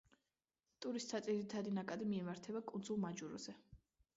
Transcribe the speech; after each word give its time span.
ტურისტთა 0.85 1.21
ძირითადი 1.27 1.73
ნაკადი 1.79 2.07
მიემართება 2.15 2.65
კუნძულ 2.73 3.01
მაჯუროზე. 3.05 3.57